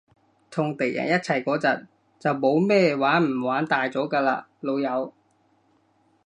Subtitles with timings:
[0.49, 1.85] 同敵人一齊嗰陣，
[2.17, 5.13] 就冇咩玩唔玩大咗㗎喇，老友